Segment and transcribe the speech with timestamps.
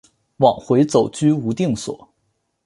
[0.37, 2.11] 往回走居无定所